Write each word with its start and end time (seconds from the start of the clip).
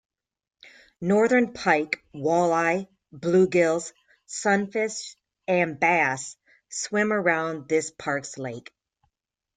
Northern 1.01 1.53
pike, 1.53 2.03
walleye, 2.11 2.87
bluegills, 3.13 3.93
sunfish 4.25 5.15
and 5.47 5.79
bass 5.79 6.37
swim 6.69 7.13
around 7.13 7.69
this 7.69 7.91
park's 7.91 8.39
lake. 8.39 8.73